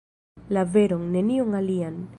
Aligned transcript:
La 0.57 0.63
veron, 0.77 1.05
nenion 1.17 1.59
alian. 1.61 2.01